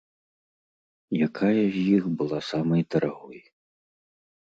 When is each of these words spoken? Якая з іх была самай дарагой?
Якая 1.27 1.63
з 1.77 1.85
іх 1.99 2.03
была 2.25 2.43
самай 2.51 2.81
дарагой? 2.97 3.39